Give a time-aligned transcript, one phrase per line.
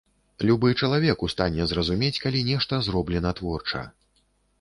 [0.49, 3.83] Любы чалавек у стане зразумець, калі нешта зроблена творча.